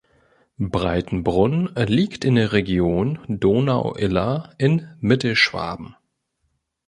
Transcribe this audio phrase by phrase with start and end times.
[0.57, 5.95] Breitenbrunn liegt in der Region Donau-Iller in Mittelschwaben.